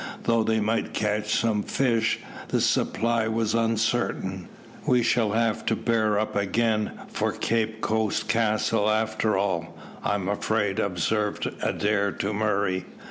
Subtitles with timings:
[0.23, 2.17] Though they might catch some fish,
[2.47, 4.47] the supply was uncertain.
[4.87, 10.27] "We shall have to bear up again for Cape Coast Castle after all, I am
[10.27, 12.85] afraid," observed Adair to Murray.